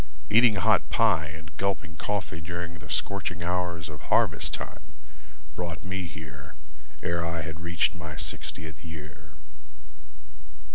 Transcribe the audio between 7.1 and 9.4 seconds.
I had reached my sixtieth year.